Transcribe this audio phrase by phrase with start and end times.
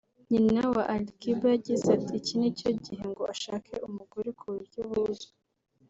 [0.31, 5.29] Nyina wa Ali Kiba yagize ati”Iki ni cyo gihe ngo ashake umugore ku buryo buzwi